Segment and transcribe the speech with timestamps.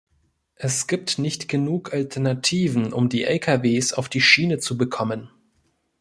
[0.55, 5.29] Es gibt nicht genug Alternativen, um die Lkws auf die Schiene zu bekommen.